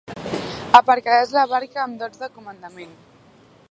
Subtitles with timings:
[0.79, 3.01] Aparcaràs la barca amb dots de comandament.